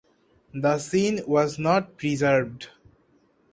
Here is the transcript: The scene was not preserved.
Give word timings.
The 0.55 0.79
scene 0.79 1.19
was 1.27 1.59
not 1.59 1.95
preserved. 1.97 2.69